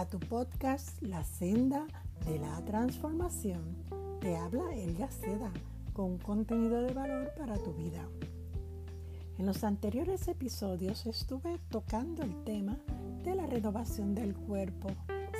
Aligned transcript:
a 0.00 0.06
tu 0.06 0.18
podcast 0.18 1.02
La 1.02 1.22
Senda 1.24 1.86
de 2.24 2.38
la 2.38 2.64
Transformación. 2.64 3.76
Te 4.22 4.34
habla 4.34 4.74
Elia 4.74 5.10
Seda 5.10 5.52
con 5.92 6.16
contenido 6.16 6.80
de 6.80 6.94
valor 6.94 7.34
para 7.36 7.58
tu 7.58 7.74
vida. 7.74 8.08
En 9.36 9.44
los 9.44 9.62
anteriores 9.62 10.26
episodios 10.26 11.04
estuve 11.04 11.58
tocando 11.68 12.22
el 12.22 12.34
tema 12.44 12.78
de 13.24 13.34
la 13.34 13.46
renovación 13.46 14.14
del 14.14 14.34
cuerpo. 14.34 14.88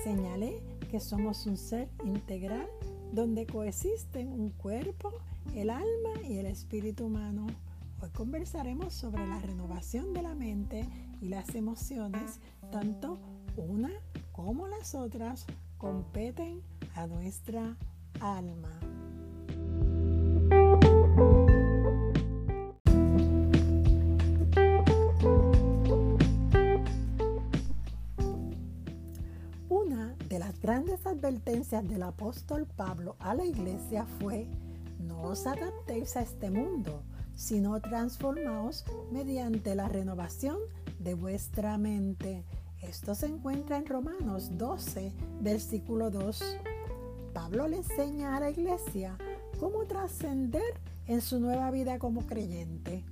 Señalé 0.04 0.62
que 0.90 1.00
somos 1.00 1.46
un 1.46 1.56
ser 1.56 1.88
integral 2.04 2.68
donde 3.14 3.46
coexisten 3.46 4.28
un 4.28 4.50
cuerpo, 4.50 5.10
el 5.54 5.70
alma 5.70 6.20
y 6.28 6.36
el 6.36 6.44
espíritu 6.44 7.06
humano. 7.06 7.46
Hoy 8.02 8.10
conversaremos 8.10 8.92
sobre 8.92 9.26
la 9.26 9.38
renovación 9.38 10.12
de 10.12 10.20
la 10.20 10.34
mente 10.34 10.86
y 11.22 11.30
las 11.30 11.54
emociones, 11.54 12.40
tanto 12.70 13.18
una 13.56 13.90
como 14.44 14.66
las 14.68 14.94
otras 14.94 15.44
competen 15.76 16.62
a 16.94 17.06
nuestra 17.06 17.76
alma. 18.20 18.70
Una 29.68 30.14
de 30.30 30.38
las 30.38 30.58
grandes 30.60 31.06
advertencias 31.06 31.86
del 31.86 32.02
apóstol 32.02 32.66
Pablo 32.66 33.16
a 33.18 33.34
la 33.34 33.44
iglesia 33.44 34.06
fue, 34.20 34.46
no 35.00 35.20
os 35.22 35.46
adaptéis 35.46 36.16
a 36.16 36.22
este 36.22 36.50
mundo, 36.50 37.02
sino 37.36 37.78
transformaos 37.82 38.86
mediante 39.12 39.74
la 39.74 39.88
renovación 39.88 40.56
de 40.98 41.12
vuestra 41.12 41.76
mente. 41.76 42.42
Esto 42.82 43.14
se 43.14 43.26
encuentra 43.26 43.76
en 43.76 43.86
Romanos 43.86 44.56
12, 44.56 45.12
versículo 45.42 46.10
2. 46.10 46.56
Pablo 47.34 47.68
le 47.68 47.76
enseña 47.78 48.36
a 48.36 48.40
la 48.40 48.50
iglesia 48.50 49.16
cómo 49.58 49.84
trascender 49.84 50.80
en 51.06 51.20
su 51.20 51.40
nueva 51.40 51.70
vida 51.70 51.98
como 51.98 52.26
creyente. 52.26 53.04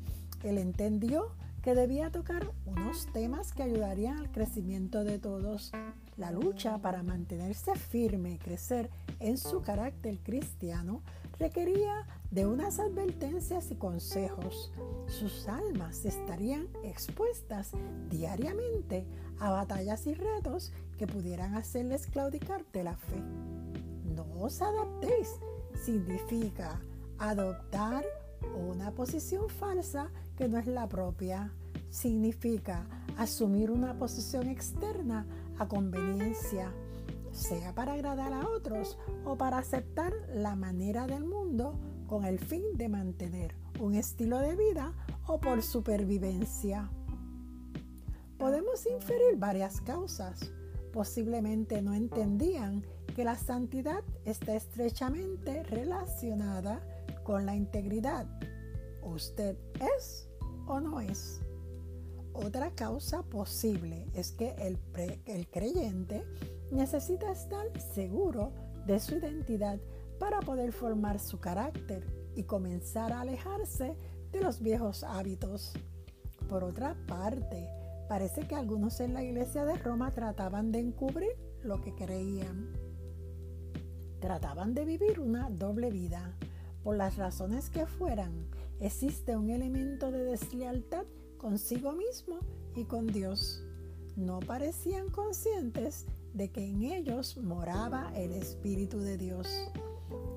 Él 0.42 0.56
entendió 0.56 1.32
que 1.62 1.74
debía 1.74 2.10
tocar 2.10 2.50
unos 2.64 3.06
temas 3.12 3.52
que 3.52 3.62
ayudarían 3.62 4.18
al 4.18 4.32
crecimiento 4.32 5.04
de 5.04 5.18
todos. 5.18 5.72
La 6.16 6.30
lucha 6.30 6.78
para 6.78 7.02
mantenerse 7.02 7.74
firme 7.74 8.32
y 8.32 8.38
crecer 8.38 8.88
en 9.20 9.38
su 9.38 9.62
carácter 9.62 10.18
cristiano 10.22 11.02
requería 11.38 12.06
de 12.30 12.46
unas 12.46 12.78
advertencias 12.78 13.70
y 13.70 13.76
consejos. 13.76 14.72
Sus 15.06 15.48
almas 15.48 16.04
estarían 16.04 16.68
expuestas 16.82 17.72
diariamente 18.10 19.06
a 19.38 19.50
batallas 19.50 20.06
y 20.06 20.14
retos 20.14 20.72
que 20.98 21.06
pudieran 21.06 21.54
hacerles 21.54 22.06
claudicar 22.06 22.64
de 22.72 22.84
la 22.84 22.96
fe. 22.96 23.22
No 24.04 24.26
os 24.40 24.60
adaptéis 24.60 25.28
significa 25.84 26.80
adoptar 27.18 28.04
una 28.68 28.92
posición 28.92 29.48
falsa 29.48 30.10
que 30.36 30.48
no 30.48 30.58
es 30.58 30.66
la 30.66 30.88
propia. 30.88 31.52
Significa 31.90 32.86
asumir 33.16 33.70
una 33.70 33.96
posición 33.98 34.48
externa 34.48 35.26
a 35.58 35.66
conveniencia 35.66 36.72
sea 37.38 37.74
para 37.74 37.94
agradar 37.94 38.32
a 38.32 38.48
otros 38.48 38.98
o 39.24 39.36
para 39.36 39.58
aceptar 39.58 40.12
la 40.34 40.56
manera 40.56 41.06
del 41.06 41.24
mundo 41.24 41.78
con 42.06 42.24
el 42.24 42.38
fin 42.38 42.62
de 42.74 42.88
mantener 42.88 43.54
un 43.80 43.94
estilo 43.94 44.38
de 44.38 44.56
vida 44.56 44.92
o 45.26 45.40
por 45.40 45.62
supervivencia. 45.62 46.90
Podemos 48.38 48.86
inferir 48.86 49.36
varias 49.36 49.80
causas. 49.80 50.50
Posiblemente 50.92 51.82
no 51.82 51.94
entendían 51.94 52.84
que 53.14 53.24
la 53.24 53.36
santidad 53.36 54.02
está 54.24 54.54
estrechamente 54.54 55.62
relacionada 55.64 56.80
con 57.24 57.46
la 57.46 57.54
integridad. 57.54 58.26
¿Usted 59.02 59.56
es 59.96 60.28
o 60.66 60.80
no 60.80 61.00
es? 61.00 61.40
Otra 62.32 62.70
causa 62.70 63.22
posible 63.24 64.06
es 64.14 64.32
que 64.32 64.54
el, 64.58 64.78
el 65.26 65.48
creyente 65.48 66.24
necesita 66.70 67.30
estar 67.30 67.66
seguro 67.80 68.52
de 68.86 69.00
su 69.00 69.16
identidad 69.16 69.78
para 70.18 70.40
poder 70.40 70.72
formar 70.72 71.18
su 71.18 71.38
carácter 71.40 72.04
y 72.34 72.44
comenzar 72.44 73.12
a 73.12 73.20
alejarse 73.20 73.96
de 74.32 74.40
los 74.40 74.60
viejos 74.60 75.04
hábitos. 75.04 75.72
Por 76.48 76.64
otra 76.64 76.96
parte, 77.06 77.68
parece 78.08 78.46
que 78.46 78.54
algunos 78.54 79.00
en 79.00 79.14
la 79.14 79.22
iglesia 79.22 79.64
de 79.64 79.76
Roma 79.76 80.12
trataban 80.12 80.72
de 80.72 80.80
encubrir 80.80 81.36
lo 81.62 81.80
que 81.80 81.94
creían. 81.94 82.72
Trataban 84.20 84.74
de 84.74 84.84
vivir 84.84 85.20
una 85.20 85.50
doble 85.50 85.90
vida. 85.90 86.36
Por 86.82 86.96
las 86.96 87.16
razones 87.16 87.70
que 87.70 87.86
fueran, 87.86 88.46
existe 88.80 89.36
un 89.36 89.50
elemento 89.50 90.10
de 90.10 90.24
deslealtad 90.24 91.04
consigo 91.36 91.92
mismo 91.92 92.38
y 92.74 92.84
con 92.84 93.06
Dios. 93.06 93.62
No 94.16 94.40
parecían 94.40 95.10
conscientes 95.10 96.06
de 96.34 96.50
que 96.50 96.66
en 96.66 96.82
ellos 96.82 97.36
moraba 97.38 98.12
el 98.14 98.32
Espíritu 98.32 98.98
de 98.98 99.16
Dios. 99.16 99.48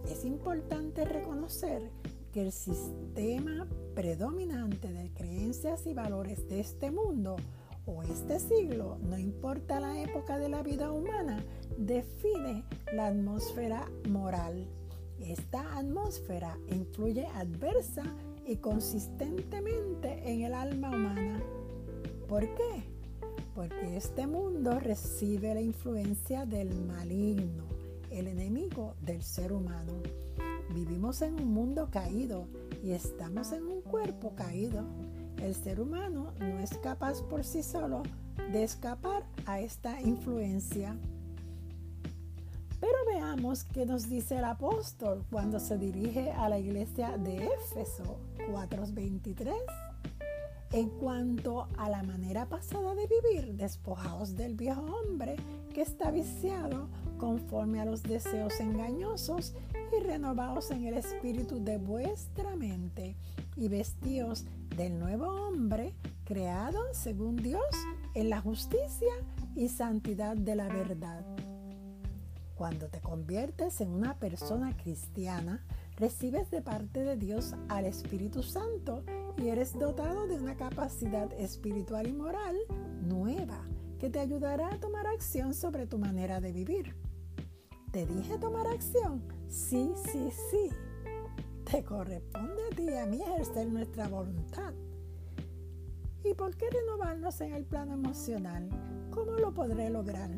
Es 0.10 0.26
importante 0.26 1.06
reconocer 1.06 1.92
que 2.32 2.42
el 2.42 2.52
sistema 2.52 3.68
predominante 3.94 4.92
de 4.92 5.12
creencias 5.14 5.86
y 5.86 5.94
valores 5.94 6.48
de 6.48 6.60
este 6.60 6.92
mundo 6.92 7.36
o 7.86 8.04
este 8.04 8.40
siglo, 8.40 8.98
no 9.02 9.18
importa 9.18 9.80
la 9.80 10.02
época 10.02 10.38
de 10.38 10.50
la 10.50 10.62
vida 10.62 10.92
humana, 10.92 11.44
define 11.78 12.64
la 12.94 13.08
atmósfera 13.08 13.90
moral. 14.10 14.68
Esta 15.20 15.78
atmósfera 15.78 16.58
influye 16.68 17.26
adversa 17.28 18.04
y 18.46 18.58
consistentemente 18.58 20.32
en 20.32 20.42
el 20.44 20.54
alma 20.54 20.90
humana. 20.90 21.44
¿Por 22.28 22.42
qué? 22.56 22.91
Porque 23.56 23.98
este 23.98 24.28
mundo 24.28 24.80
recibe 24.80 25.54
la 25.54 25.62
influencia 25.62 26.46
del 26.46 26.74
maligno, 26.86 27.66
el 28.10 28.28
enemigo 28.28 28.96
del 29.02 29.22
ser 29.22 29.52
humano. 29.52 29.94
Vivimos 30.74 31.22
en 31.22 31.36
un 31.36 31.54
mundo 31.54 31.90
caído 31.92 32.48
y 32.84 32.92
estamos 32.92 33.52
en 33.52 33.64
un 33.64 33.82
cuerpo 33.82 34.34
caído. 34.36 34.86
El 35.38 35.56
ser 35.56 35.82
humano 35.82 36.34
no 36.40 36.60
es 36.60 36.78
capaz 36.78 37.22
por 37.24 37.44
sí 37.44 37.64
solo 37.64 38.04
de 38.52 38.64
escapar 38.64 39.24
a 39.46 39.60
esta 39.60 40.02
influencia. 40.02 40.96
Pero 42.80 42.98
veamos 43.14 43.64
qué 43.66 43.86
nos 43.86 44.10
dice 44.10 44.38
el 44.38 44.46
apóstol 44.46 45.24
cuando 45.30 45.60
se 45.60 45.78
dirige 45.78 46.32
a 46.32 46.50
la 46.50 46.58
iglesia 46.58 47.18
de 47.18 47.46
Éfeso 47.46 48.18
4:23 48.50 49.91
en 50.72 50.90
cuanto 50.90 51.68
a 51.78 51.90
la 51.90 52.04
manera 52.04 52.48
pasada 52.48 52.96
de 52.96 53.08
vivir, 53.08 53.56
despojados 53.56 54.36
del 54.36 54.56
viejo 54.56 54.82
hombre 54.82 55.36
que 55.74 55.82
está 55.82 56.12
viciado 56.12 56.88
conforme 57.18 57.82
a 57.82 57.86
los 57.86 58.04
deseos 58.04 58.60
engañosos 58.60 59.54
y 59.96 60.04
renovados 60.04 60.72
en 60.72 60.86
el 60.86 60.96
espíritu 60.96 61.64
de 61.64 61.78
vuestra 61.78 62.56
mente 62.56 63.16
y 63.58 63.68
vestidos 63.68 64.46
del 64.76 64.98
nuevo 64.98 65.28
hombre 65.28 65.94
creado 66.24 66.80
según 66.94 67.36
Dios 67.36 67.62
en 68.14 68.30
la 68.30 68.40
justicia 68.40 69.12
y 69.56 69.68
santidad 69.68 70.38
de 70.38 70.56
la 70.56 70.68
verdad. 70.68 71.26
Cuando 72.56 72.88
te 72.88 73.02
conviertes 73.02 73.82
en 73.82 73.90
una 73.90 74.16
persona 74.20 74.78
cristiana, 74.78 75.66
recibes 75.98 76.50
de 76.52 76.62
parte 76.62 77.02
de 77.02 77.18
Dios 77.18 77.56
al 77.70 77.86
Espíritu 77.86 78.44
Santo 78.44 79.04
y 79.38 79.50
eres 79.50 79.78
dotado 79.78 80.28
de 80.28 80.36
una 80.36 80.56
capacidad 80.56 81.32
espiritual 81.34 82.08
y 82.08 82.14
moral 82.14 82.58
nueva 83.02 83.66
que 84.00 84.10
te 84.10 84.20
ayudará 84.20 84.74
a 84.74 84.80
tomar 84.80 85.08
acción 85.08 85.54
sobre 85.54 85.88
tu 85.88 85.98
manera 85.98 86.42
de 86.42 86.52
vivir. 86.52 86.96
¿Te 87.92 88.06
dije 88.06 88.38
tomar 88.40 88.68
acción? 88.68 89.22
Sí, 89.50 89.92
sí, 90.12 90.30
sí. 90.50 90.70
Te 91.70 91.84
corresponde 91.84 92.62
a 92.72 92.76
ti 92.76 92.84
y 92.84 92.98
a 92.98 93.06
mí 93.06 93.22
ejercer 93.22 93.68
nuestra 93.68 94.08
voluntad. 94.08 94.74
¿Y 96.24 96.34
por 96.34 96.56
qué 96.56 96.70
renovarnos 96.70 97.42
en 97.42 97.54
el 97.54 97.66
plano 97.66 97.94
emocional? 97.94 98.70
¿Cómo 99.10 99.34
lo 99.34 99.54
podré 99.54 99.90
lograr? 99.90 100.32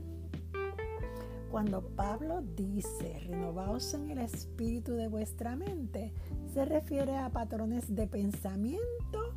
Cuando 1.52 1.82
Pablo 1.96 2.42
dice, 2.42 3.20
renovaos 3.28 3.94
en 3.94 4.10
el 4.10 4.18
espíritu 4.20 4.94
de 4.94 5.08
vuestra 5.08 5.56
mente, 5.56 6.12
se 6.54 6.66
refiere 6.66 7.18
a 7.18 7.30
patrones 7.32 7.96
de 7.96 8.06
pensamiento, 8.06 9.34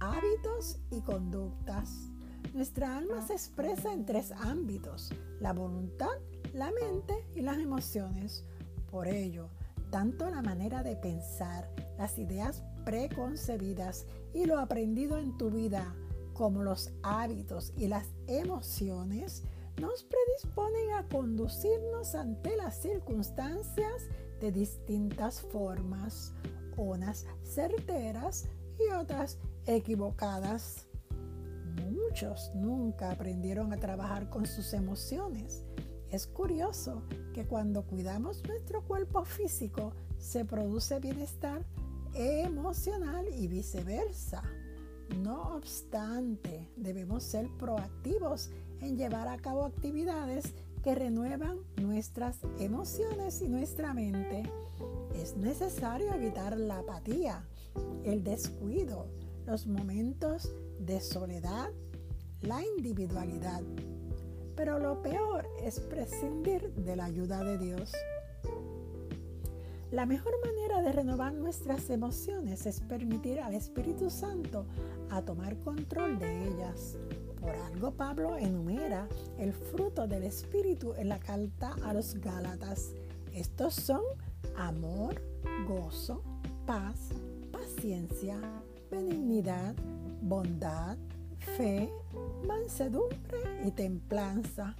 hábitos 0.00 0.78
y 0.90 1.02
conductas. 1.02 2.08
Nuestra 2.54 2.96
alma 2.96 3.20
se 3.20 3.34
expresa 3.34 3.92
en 3.92 4.06
tres 4.06 4.32
ámbitos, 4.32 5.12
la 5.40 5.52
voluntad, 5.52 6.08
la 6.54 6.70
mente 6.70 7.14
y 7.34 7.42
las 7.42 7.58
emociones. 7.58 8.44
Por 8.90 9.08
ello, 9.08 9.50
tanto 9.90 10.30
la 10.30 10.40
manera 10.40 10.82
de 10.82 10.96
pensar, 10.96 11.68
las 11.98 12.18
ideas 12.18 12.62
preconcebidas 12.86 14.06
y 14.32 14.46
lo 14.46 14.58
aprendido 14.58 15.18
en 15.18 15.36
tu 15.36 15.50
vida, 15.50 15.94
como 16.32 16.62
los 16.62 16.92
hábitos 17.02 17.74
y 17.76 17.88
las 17.88 18.06
emociones, 18.26 19.42
nos 19.80 20.04
predisponen 20.04 20.92
a 20.92 21.06
conducirnos 21.08 22.14
ante 22.14 22.56
las 22.56 22.80
circunstancias 22.80 24.08
de 24.40 24.52
distintas 24.52 25.40
formas, 25.40 26.32
unas 26.82 27.26
certeras 27.42 28.46
y 28.78 28.92
otras 28.92 29.38
equivocadas. 29.66 30.86
Muchos 31.90 32.50
nunca 32.54 33.10
aprendieron 33.10 33.72
a 33.72 33.78
trabajar 33.78 34.30
con 34.30 34.46
sus 34.46 34.72
emociones. 34.72 35.64
Es 36.10 36.26
curioso 36.26 37.02
que 37.32 37.44
cuando 37.44 37.82
cuidamos 37.82 38.42
nuestro 38.46 38.82
cuerpo 38.82 39.24
físico 39.24 39.92
se 40.18 40.44
produce 40.44 41.00
bienestar 41.00 41.64
emocional 42.14 43.26
y 43.36 43.48
viceversa. 43.48 44.42
No 45.22 45.56
obstante, 45.56 46.70
debemos 46.76 47.24
ser 47.24 47.48
proactivos 47.58 48.50
en 48.80 48.96
llevar 48.96 49.28
a 49.28 49.36
cabo 49.38 49.64
actividades 49.64 50.54
que 50.82 50.94
renuevan 50.94 51.58
nuestras 51.80 52.38
emociones 52.58 53.42
y 53.42 53.48
nuestra 53.48 53.94
mente. 53.94 54.44
Es 55.14 55.36
necesario 55.36 56.12
evitar 56.12 56.56
la 56.58 56.78
apatía, 56.78 57.44
el 58.04 58.22
descuido, 58.22 59.06
los 59.46 59.66
momentos 59.66 60.52
de 60.78 61.00
soledad, 61.00 61.70
la 62.42 62.62
individualidad. 62.76 63.62
Pero 64.56 64.78
lo 64.78 65.02
peor 65.02 65.46
es 65.62 65.80
prescindir 65.80 66.72
de 66.74 66.96
la 66.96 67.06
ayuda 67.06 67.42
de 67.42 67.58
Dios. 67.58 67.92
La 69.90 70.06
mejor 70.06 70.32
manera 70.44 70.82
de 70.82 70.92
renovar 70.92 71.32
nuestras 71.34 71.88
emociones 71.88 72.66
es 72.66 72.80
permitir 72.80 73.40
al 73.40 73.54
Espíritu 73.54 74.10
Santo 74.10 74.66
a 75.10 75.22
tomar 75.22 75.56
control 75.60 76.18
de 76.18 76.48
ellas. 76.48 76.96
Por 77.40 77.50
algo 77.50 77.92
Pablo 77.92 78.36
enumera 78.36 79.08
el 79.38 79.52
fruto 79.52 80.08
del 80.08 80.24
Espíritu 80.24 80.94
en 80.96 81.08
la 81.08 81.20
carta 81.20 81.76
a 81.84 81.94
los 81.94 82.14
Gálatas. 82.16 82.94
Estos 83.32 83.74
son 83.74 84.02
amor, 84.56 85.20
gozo, 85.66 86.22
paz, 86.66 87.10
paciencia, 87.52 88.38
benignidad, 88.90 89.74
bondad, 90.22 90.96
fe, 91.56 91.90
mansedumbre 92.46 93.38
y 93.64 93.70
templanza. 93.70 94.74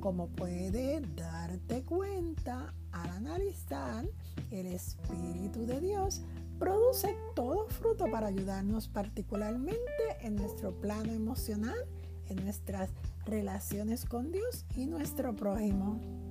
Como 0.00 0.28
puede 0.28 1.00
darte 1.16 1.82
cuenta 1.82 2.74
al 2.92 3.10
analizar, 3.10 4.04
el 4.50 4.66
Espíritu 4.66 5.64
de 5.66 5.80
Dios 5.80 6.22
produce 6.58 7.16
todo 7.34 7.66
fruto 7.68 8.10
para 8.10 8.28
ayudarnos 8.28 8.88
particularmente 8.88 9.80
en 10.20 10.36
nuestro 10.36 10.78
plano 10.78 11.12
emocional, 11.12 11.78
en 12.28 12.36
nuestras 12.44 12.90
relaciones 13.26 14.04
con 14.04 14.30
Dios 14.30 14.66
y 14.76 14.86
nuestro 14.86 15.34
prójimo. 15.34 16.23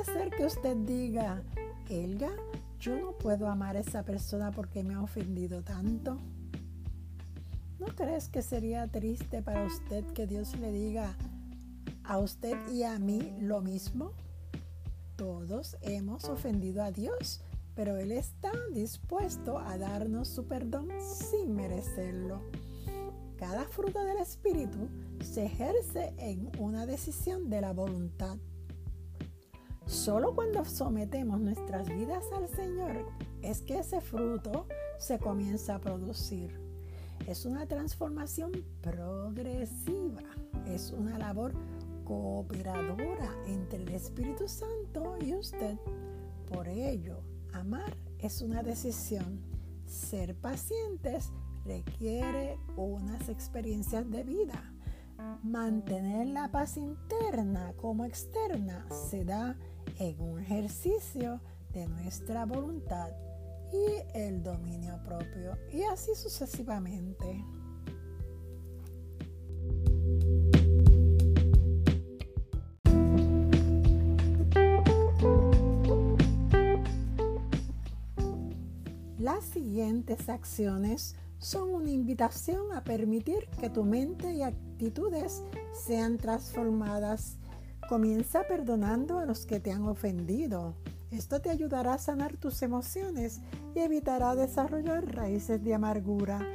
Puede 0.00 0.18
ser 0.18 0.30
que 0.30 0.46
usted 0.46 0.76
diga, 0.78 1.42
Elga, 1.90 2.30
yo 2.78 2.96
no 2.98 3.12
puedo 3.12 3.48
amar 3.48 3.76
a 3.76 3.80
esa 3.80 4.02
persona 4.02 4.50
porque 4.50 4.82
me 4.82 4.94
ha 4.94 5.02
ofendido 5.02 5.62
tanto. 5.62 6.16
¿No 7.78 7.86
crees 7.88 8.30
que 8.30 8.40
sería 8.40 8.86
triste 8.86 9.42
para 9.42 9.66
usted 9.66 10.06
que 10.14 10.26
Dios 10.26 10.56
le 10.58 10.72
diga 10.72 11.14
a 12.02 12.16
usted 12.16 12.56
y 12.72 12.84
a 12.84 12.98
mí 12.98 13.36
lo 13.42 13.60
mismo? 13.60 14.12
Todos 15.16 15.76
hemos 15.82 16.24
ofendido 16.30 16.82
a 16.82 16.92
Dios, 16.92 17.42
pero 17.74 17.98
Él 17.98 18.12
está 18.12 18.52
dispuesto 18.72 19.58
a 19.58 19.76
darnos 19.76 20.28
su 20.28 20.46
perdón 20.46 20.88
sin 21.02 21.54
merecerlo. 21.54 22.40
Cada 23.36 23.66
fruto 23.66 24.02
del 24.04 24.16
Espíritu 24.16 24.88
se 25.22 25.44
ejerce 25.44 26.14
en 26.16 26.50
una 26.58 26.86
decisión 26.86 27.50
de 27.50 27.60
la 27.60 27.74
voluntad. 27.74 28.38
Solo 29.90 30.36
cuando 30.36 30.64
sometemos 30.64 31.40
nuestras 31.40 31.88
vidas 31.88 32.24
al 32.32 32.48
Señor 32.48 33.04
es 33.42 33.60
que 33.60 33.80
ese 33.80 34.00
fruto 34.00 34.68
se 35.00 35.18
comienza 35.18 35.74
a 35.74 35.80
producir. 35.80 36.60
Es 37.26 37.44
una 37.44 37.66
transformación 37.66 38.52
progresiva, 38.82 40.22
es 40.64 40.92
una 40.92 41.18
labor 41.18 41.54
cooperadora 42.04 43.34
entre 43.48 43.82
el 43.82 43.88
Espíritu 43.88 44.46
Santo 44.46 45.16
y 45.20 45.34
usted. 45.34 45.76
Por 46.48 46.68
ello, 46.68 47.24
amar 47.52 47.96
es 48.20 48.42
una 48.42 48.62
decisión. 48.62 49.40
Ser 49.86 50.36
pacientes 50.36 51.32
requiere 51.64 52.60
unas 52.76 53.28
experiencias 53.28 54.08
de 54.08 54.22
vida. 54.22 54.69
Mantener 55.42 56.26
la 56.28 56.48
paz 56.50 56.76
interna 56.76 57.72
como 57.76 58.04
externa 58.04 58.86
se 58.90 59.24
da 59.24 59.56
en 59.98 60.20
un 60.20 60.40
ejercicio 60.40 61.40
de 61.72 61.86
nuestra 61.86 62.44
voluntad 62.46 63.10
y 63.72 64.18
el 64.18 64.42
dominio 64.42 65.00
propio 65.04 65.56
y 65.72 65.82
así 65.82 66.14
sucesivamente. 66.14 67.44
Las 79.18 79.44
siguientes 79.44 80.28
acciones 80.28 81.14
son 81.40 81.74
una 81.74 81.90
invitación 81.90 82.70
a 82.72 82.84
permitir 82.84 83.48
que 83.58 83.70
tu 83.70 83.82
mente 83.82 84.32
y 84.34 84.42
actitudes 84.42 85.42
sean 85.72 86.18
transformadas. 86.18 87.38
Comienza 87.88 88.46
perdonando 88.46 89.18
a 89.18 89.24
los 89.24 89.46
que 89.46 89.58
te 89.58 89.72
han 89.72 89.88
ofendido. 89.88 90.76
Esto 91.10 91.40
te 91.40 91.50
ayudará 91.50 91.94
a 91.94 91.98
sanar 91.98 92.36
tus 92.36 92.62
emociones 92.62 93.40
y 93.74 93.80
evitará 93.80 94.36
desarrollar 94.36 95.12
raíces 95.16 95.64
de 95.64 95.74
amargura. 95.74 96.46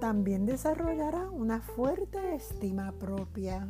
También 0.00 0.46
desarrollará 0.46 1.28
una 1.30 1.60
fuerte 1.60 2.36
estima 2.36 2.92
propia. 2.92 3.66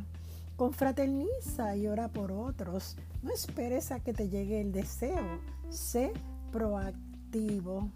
Confraterniza 0.55 1.75
y 1.75 1.87
ora 1.87 2.09
por 2.09 2.31
otros. 2.31 2.95
No 3.23 3.31
esperes 3.31 3.91
a 3.91 4.01
que 4.01 4.13
te 4.13 4.29
llegue 4.29 4.61
el 4.61 4.71
deseo. 4.71 5.39
Sé 5.69 6.13
proactivo. 6.51 7.89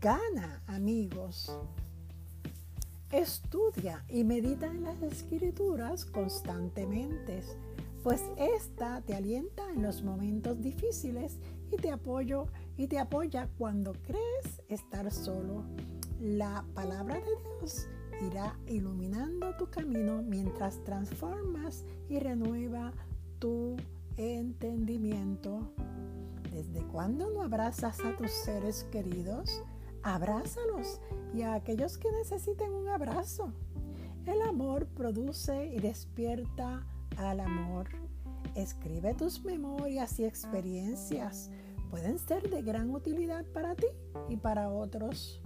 Gana 0.00 0.62
amigos. 0.68 1.54
Estudia 3.10 4.02
y 4.08 4.24
medita 4.24 4.64
en 4.64 4.84
las 4.84 5.02
escrituras 5.02 6.06
constantemente, 6.06 7.42
pues 8.02 8.22
esta 8.38 9.02
te 9.02 9.14
alienta 9.14 9.68
en 9.68 9.82
los 9.82 10.02
momentos 10.02 10.62
difíciles 10.62 11.36
y 11.70 11.76
te 11.76 11.90
apoyo 11.90 12.46
y 12.78 12.86
te 12.86 12.98
apoya 12.98 13.50
cuando 13.58 13.92
crees 13.92 14.62
estar 14.68 15.12
solo. 15.12 15.62
La 16.18 16.64
palabra 16.72 17.16
de 17.16 17.60
Dios 17.60 17.86
irá 18.22 18.58
iluminando 18.66 19.54
tu 19.56 19.68
camino 19.68 20.22
mientras 20.22 20.82
transformas 20.84 21.84
y 22.08 22.18
renueva 22.18 22.94
tu 23.38 23.76
entendimiento. 24.16 25.70
¿Desde 26.50 26.80
cuándo 26.86 27.30
no 27.30 27.42
abrazas 27.42 28.00
a 28.00 28.16
tus 28.16 28.30
seres 28.30 28.84
queridos? 28.90 29.62
Abrázalos 30.02 31.00
y 31.34 31.42
a 31.42 31.54
aquellos 31.54 31.98
que 31.98 32.10
necesiten 32.12 32.72
un 32.72 32.88
abrazo. 32.88 33.52
El 34.26 34.40
amor 34.42 34.86
produce 34.86 35.66
y 35.66 35.80
despierta 35.80 36.86
al 37.16 37.40
amor. 37.40 37.88
Escribe 38.54 39.14
tus 39.14 39.44
memorias 39.44 40.18
y 40.20 40.24
experiencias. 40.24 41.50
Pueden 41.90 42.18
ser 42.18 42.48
de 42.48 42.62
gran 42.62 42.90
utilidad 42.90 43.44
para 43.46 43.74
ti 43.74 43.86
y 44.28 44.36
para 44.36 44.70
otros. 44.70 45.40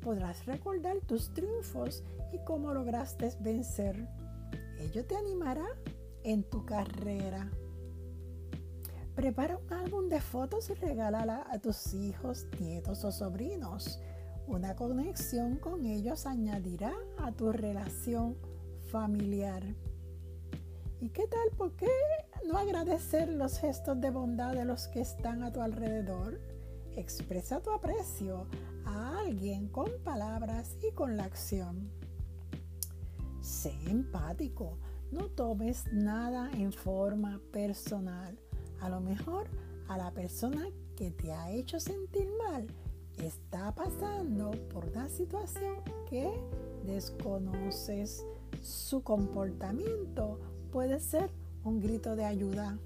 Podrás 0.00 0.46
recordar 0.46 1.00
tus 1.06 1.32
triunfos 1.34 2.04
y 2.32 2.38
cómo 2.44 2.72
lograste 2.72 3.30
vencer. 3.40 4.08
Ello 4.78 5.04
te 5.04 5.16
animará 5.16 5.66
en 6.22 6.42
tu 6.42 6.64
carrera. 6.64 7.50
Prepara 9.14 9.56
un 9.56 9.72
álbum 9.72 10.08
de 10.08 10.20
fotos 10.20 10.70
y 10.70 10.74
regálala 10.74 11.44
a 11.50 11.58
tus 11.58 11.94
hijos, 11.94 12.46
nietos 12.60 13.04
o 13.04 13.10
sobrinos. 13.10 14.00
Una 14.46 14.76
conexión 14.76 15.56
con 15.56 15.84
ellos 15.84 16.26
añadirá 16.26 16.92
a 17.18 17.32
tu 17.32 17.52
relación 17.52 18.36
familiar. 18.90 19.62
¿Y 21.00 21.08
qué 21.10 21.26
tal? 21.26 21.50
¿Por 21.56 21.72
qué 21.76 21.90
no 22.46 22.56
agradecer 22.56 23.28
los 23.28 23.58
gestos 23.58 24.00
de 24.00 24.10
bondad 24.10 24.54
de 24.54 24.64
los 24.64 24.86
que 24.88 25.00
están 25.00 25.42
a 25.42 25.52
tu 25.52 25.60
alrededor? 25.60 26.40
Expresa 26.96 27.60
tu 27.60 27.70
aprecio 27.72 28.46
a 28.84 29.18
alguien 29.18 29.68
con 29.68 29.90
palabras 30.04 30.76
y 30.82 30.92
con 30.92 31.16
la 31.16 31.24
acción. 31.24 31.90
Sé 33.40 33.72
empático. 33.86 34.78
No 35.10 35.26
tomes 35.26 35.84
nada 35.92 36.50
en 36.52 36.72
forma 36.72 37.40
personal 37.50 38.38
a 38.80 38.88
lo 38.88 39.00
mejor 39.00 39.46
a 39.88 39.96
la 39.96 40.10
persona 40.12 40.66
que 40.96 41.10
te 41.10 41.32
ha 41.32 41.50
hecho 41.50 41.80
sentir 41.80 42.28
mal 42.38 42.66
está 43.26 43.74
pasando 43.74 44.50
por 44.72 44.86
una 44.86 45.08
situación 45.08 45.76
que 46.08 46.30
desconoces. 46.84 48.24
su 48.62 49.02
comportamiento 49.02 50.38
puede 50.70 51.00
ser 51.00 51.30
un 51.64 51.80
grito 51.80 52.16
de 52.16 52.24
ayuda. 52.24 52.78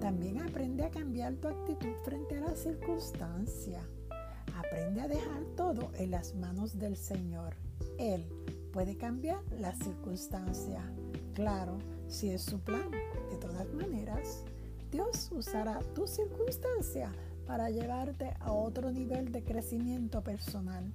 También 0.00 0.40
aprende 0.40 0.84
a 0.84 0.90
cambiar 0.90 1.34
tu 1.34 1.48
actitud 1.48 1.94
frente 2.04 2.36
a 2.36 2.40
la 2.40 2.54
circunstancia. 2.54 3.80
Aprende 4.56 5.00
a 5.00 5.08
dejar 5.08 5.44
todo 5.56 5.90
en 5.94 6.10
las 6.10 6.34
manos 6.34 6.78
del 6.78 6.96
Señor. 6.96 7.54
Él 7.98 8.28
puede 8.72 8.96
cambiar 8.96 9.40
la 9.58 9.74
circunstancia. 9.74 10.82
Claro, 11.34 11.78
si 12.08 12.30
es 12.30 12.42
su 12.42 12.60
plan. 12.60 12.90
De 12.90 13.36
todas 13.36 13.72
maneras, 13.74 14.44
Dios 14.90 15.30
usará 15.32 15.80
tu 15.94 16.06
circunstancia 16.06 17.12
para 17.46 17.70
llevarte 17.70 18.34
a 18.40 18.52
otro 18.52 18.90
nivel 18.90 19.32
de 19.32 19.42
crecimiento 19.42 20.22
personal. 20.22 20.92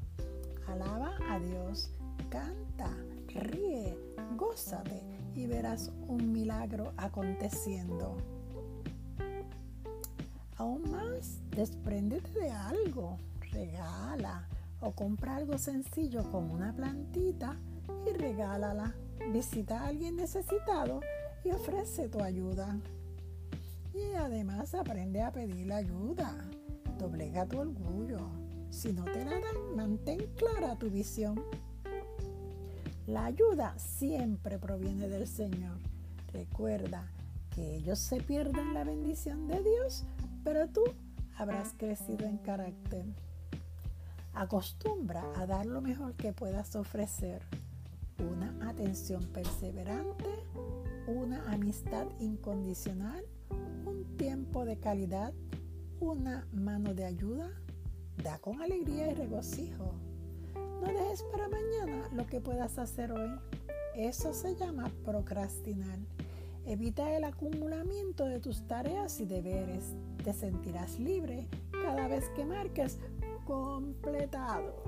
Alaba 0.67 1.15
a 1.29 1.39
Dios, 1.39 1.91
canta, 2.29 2.89
ríe, 3.27 3.97
gózate 4.37 5.01
y 5.35 5.47
verás 5.47 5.91
un 6.07 6.31
milagro 6.31 6.93
aconteciendo. 6.97 8.17
Aún 10.57 10.89
más, 10.91 11.39
despréndete 11.51 12.31
de 12.39 12.51
algo, 12.51 13.17
regala 13.51 14.47
o 14.79 14.91
compra 14.91 15.35
algo 15.35 15.57
sencillo 15.57 16.23
como 16.31 16.53
una 16.53 16.73
plantita 16.73 17.57
y 18.07 18.13
regálala. 18.13 18.93
Visita 19.31 19.81
a 19.81 19.87
alguien 19.87 20.15
necesitado 20.15 21.01
y 21.43 21.51
ofrece 21.51 22.09
tu 22.09 22.21
ayuda. 22.21 22.79
Y 23.93 24.15
además 24.15 24.73
aprende 24.73 25.21
a 25.21 25.31
pedir 25.31 25.71
ayuda. 25.71 26.35
Doblega 26.97 27.45
tu 27.45 27.59
orgullo. 27.59 28.19
Si 28.69 28.91
no 28.91 29.03
te 29.03 29.23
la 29.23 29.39
dan, 29.39 29.75
mantén 29.75 30.19
clara 30.35 30.75
tu 30.77 30.89
visión. 30.89 31.43
La 33.05 33.25
ayuda 33.25 33.77
siempre 33.77 34.57
proviene 34.57 35.07
del 35.09 35.27
Señor. 35.27 35.77
Recuerda 36.31 37.07
que 37.53 37.75
ellos 37.75 37.99
se 37.99 38.21
pierden 38.21 38.73
la 38.73 38.83
bendición 38.83 39.47
de 39.47 39.61
Dios, 39.61 40.05
pero 40.43 40.67
tú 40.67 40.81
habrás 41.37 41.73
crecido 41.77 42.25
en 42.25 42.37
carácter. 42.37 43.05
Acostumbra 44.33 45.23
a 45.35 45.45
dar 45.45 45.65
lo 45.67 45.81
mejor 45.81 46.15
que 46.15 46.33
puedas 46.33 46.75
ofrecer. 46.75 47.43
Una 48.19 48.69
atención 48.69 49.23
perseverante, 49.27 50.29
una 51.07 51.51
amistad 51.51 52.07
incondicional, 52.19 53.25
un 53.85 54.17
tiempo 54.17 54.65
de 54.65 54.77
calidad, 54.77 55.33
una 55.99 56.47
mano 56.51 56.93
de 56.93 57.05
ayuda. 57.05 57.49
Da 58.23 58.37
con 58.37 58.61
alegría 58.61 59.11
y 59.11 59.15
regocijo. 59.15 59.95
No 60.53 60.87
dejes 60.87 61.23
para 61.31 61.49
mañana 61.49 62.09
lo 62.13 62.27
que 62.27 62.39
puedas 62.39 62.77
hacer 62.77 63.11
hoy. 63.11 63.39
Eso 63.95 64.33
se 64.33 64.55
llama 64.55 64.91
procrastinar. 65.03 65.97
Evita 66.65 67.15
el 67.15 67.23
acumulamiento 67.23 68.25
de 68.25 68.39
tus 68.39 68.67
tareas 68.67 69.19
y 69.19 69.25
deberes. 69.25 69.95
Te 70.23 70.33
sentirás 70.33 70.99
libre 70.99 71.47
cada 71.71 72.07
vez 72.07 72.29
que 72.35 72.45
marques 72.45 72.99
completado. 73.45 74.83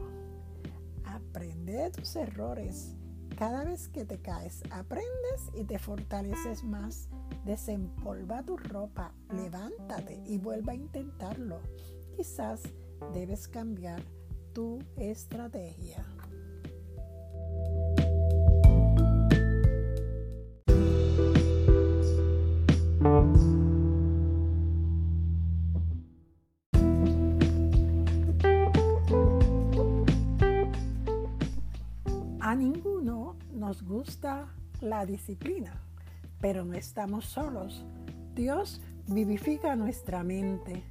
Aprende 1.03 1.73
de 1.73 1.91
tus 1.91 2.15
errores. 2.15 2.95
Cada 3.37 3.65
vez 3.65 3.89
que 3.89 4.05
te 4.05 4.21
caes, 4.21 4.63
aprendes 4.71 5.51
y 5.53 5.65
te 5.65 5.77
fortaleces 5.77 6.63
más. 6.63 7.09
Desempolva 7.43 8.43
tu 8.43 8.55
ropa, 8.55 9.13
levántate 9.33 10.23
y 10.25 10.37
vuelva 10.37 10.71
a 10.71 10.75
intentarlo. 10.75 11.59
Quizás 12.15 12.61
debes 13.13 13.49
cambiar 13.49 14.01
tu 14.53 14.79
estrategia. 14.95 16.05
A 32.39 32.55
ninguno 32.55 33.24
nos 33.55 33.83
gusta 33.83 34.47
la 34.81 35.05
disciplina, 35.05 35.81
pero 36.41 36.65
no 36.65 36.73
estamos 36.73 37.25
solos. 37.25 37.85
Dios 38.35 38.81
vivifica 39.07 39.75
nuestra 39.75 40.23
mente. 40.23 40.83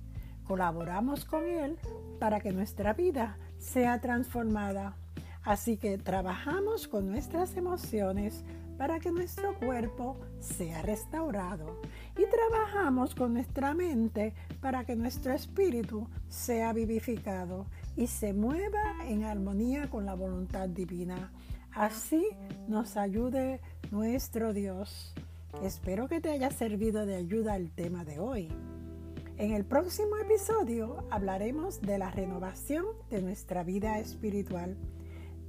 Colaboramos 0.44 1.25
con 1.25 1.44
Él 1.44 1.78
para 2.18 2.40
que 2.40 2.52
nuestra 2.52 2.94
vida 2.94 3.37
sea 3.59 4.00
transformada. 4.00 4.97
Así 5.42 5.76
que 5.76 5.99
trabajamos 5.99 6.88
con 6.88 7.06
nuestras 7.11 7.56
emociones 7.56 8.44
para 8.78 8.99
que 8.99 9.12
nuestro 9.12 9.54
cuerpo 9.59 10.16
sea 10.40 10.83
restaurado 10.83 11.80
y 12.16 12.25
trabajamos 12.26 13.14
con 13.14 13.35
nuestra 13.35 13.75
mente 13.75 14.35
para 14.61 14.85
que 14.85 14.97
nuestro 14.97 15.33
espíritu 15.33 16.09
sea 16.28 16.73
vivificado 16.73 17.66
y 17.97 18.06
se 18.06 18.33
mueva 18.33 19.06
en 19.06 19.25
armonía 19.25 19.88
con 19.90 20.06
la 20.06 20.14
voluntad 20.14 20.68
divina. 20.68 21.30
Así 21.75 22.25
nos 22.69 22.97
ayude 22.97 23.61
nuestro 23.90 24.52
Dios. 24.52 25.12
Espero 25.61 26.09
que 26.09 26.21
te 26.21 26.31
haya 26.31 26.50
servido 26.50 27.04
de 27.04 27.16
ayuda 27.16 27.57
el 27.57 27.73
tema 27.73 28.04
de 28.04 28.21
hoy. 28.21 28.49
En 29.38 29.52
el 29.52 29.64
próximo 29.64 30.16
episodio 30.16 31.04
hablaremos 31.11 31.81
de 31.81 31.99
la 31.99 32.12
renovación 32.12 32.87
de 33.11 33.21
nuestra 33.23 33.64
vida 33.64 33.99
espiritual. 33.99 34.76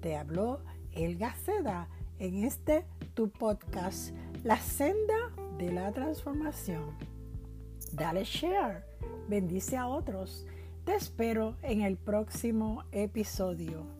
Te 0.02 0.18
habló 0.18 0.62
Elga 0.94 1.36
Seda 1.36 1.90
en 2.18 2.44
este 2.44 2.86
tu 3.14 3.30
podcast, 3.30 4.16
La 4.44 4.58
senda 4.58 5.32
de 5.60 5.72
la 5.72 5.92
transformación. 5.92 6.98
Dale 7.94 8.24
share, 8.24 8.84
bendice 9.30 9.78
a 9.78 9.88
otros. 9.88 10.48
Te 10.86 10.96
espero 10.96 11.56
en 11.62 11.82
el 11.82 11.98
próximo 11.98 12.84
episodio. 12.92 13.95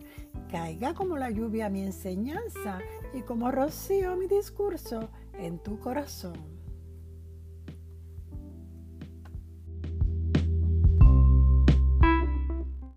Caiga 0.50 0.94
como 0.94 1.18
la 1.18 1.30
lluvia 1.30 1.70
mi 1.70 1.82
enseñanza 1.84 2.80
y 3.14 3.22
como 3.22 3.52
rocío 3.52 4.16
mi 4.16 4.28
discurso 4.28 5.10
en 5.34 5.60
tu 5.60 5.80
corazón. 5.80 6.55